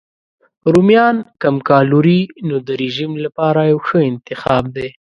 رومیان 0.73 1.15
کم 1.41 1.55
کالوري 1.69 2.21
نو 2.47 2.55
د 2.67 2.69
رژیم 2.81 3.11
لپاره 3.25 3.61
یو 3.71 3.79
ښه 3.87 3.99
انتخاب 4.11 4.63
دی. 4.75 4.89